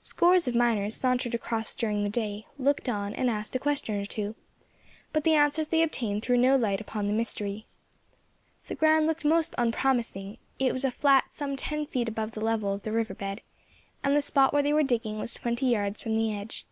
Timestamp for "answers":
5.32-5.68